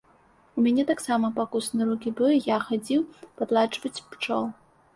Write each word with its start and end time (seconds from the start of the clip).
У 0.59 0.61
мяне 0.67 0.85
таксама 0.91 1.29
пакусаны 1.35 1.83
рукі, 1.91 2.15
бо 2.21 2.31
і 2.37 2.41
я 2.47 2.57
хадзіў 2.71 3.07
падладжваць 3.37 3.95
пчол. 4.13 4.53